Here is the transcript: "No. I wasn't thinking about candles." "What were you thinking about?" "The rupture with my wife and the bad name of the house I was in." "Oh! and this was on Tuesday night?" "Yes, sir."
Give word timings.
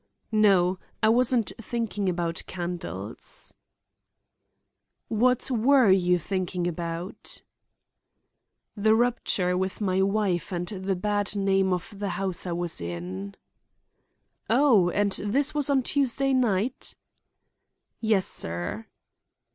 "No. 0.31 0.79
I 1.03 1.09
wasn't 1.09 1.51
thinking 1.61 2.09
about 2.09 2.41
candles." 2.47 3.53
"What 5.09 5.51
were 5.51 5.91
you 5.91 6.17
thinking 6.17 6.65
about?" 6.65 7.43
"The 8.75 8.95
rupture 8.95 9.55
with 9.55 9.79
my 9.79 10.01
wife 10.01 10.51
and 10.51 10.67
the 10.67 10.95
bad 10.95 11.35
name 11.35 11.71
of 11.71 11.93
the 11.99 12.09
house 12.09 12.47
I 12.47 12.51
was 12.53 12.81
in." 12.81 13.35
"Oh! 14.49 14.89
and 14.89 15.11
this 15.11 15.53
was 15.53 15.69
on 15.69 15.83
Tuesday 15.83 16.33
night?" 16.33 16.95
"Yes, 17.99 18.25
sir." 18.27 18.87